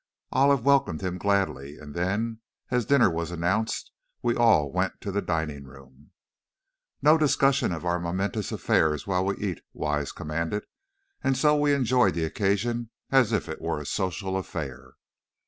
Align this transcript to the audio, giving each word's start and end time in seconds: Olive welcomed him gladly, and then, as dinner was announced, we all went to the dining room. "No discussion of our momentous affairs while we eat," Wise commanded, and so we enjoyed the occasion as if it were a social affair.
Olive 0.31 0.65
welcomed 0.65 1.03
him 1.03 1.19
gladly, 1.19 1.77
and 1.77 1.93
then, 1.93 2.39
as 2.71 2.87
dinner 2.87 3.07
was 3.11 3.29
announced, 3.29 3.91
we 4.23 4.35
all 4.35 4.71
went 4.71 4.99
to 5.01 5.11
the 5.11 5.21
dining 5.21 5.65
room. 5.65 6.09
"No 7.03 7.19
discussion 7.19 7.71
of 7.71 7.85
our 7.85 7.99
momentous 7.99 8.51
affairs 8.51 9.05
while 9.05 9.23
we 9.23 9.35
eat," 9.35 9.61
Wise 9.73 10.11
commanded, 10.11 10.65
and 11.23 11.37
so 11.37 11.55
we 11.55 11.71
enjoyed 11.75 12.15
the 12.15 12.23
occasion 12.25 12.89
as 13.11 13.31
if 13.31 13.47
it 13.47 13.61
were 13.61 13.79
a 13.79 13.85
social 13.85 14.37
affair. 14.37 14.95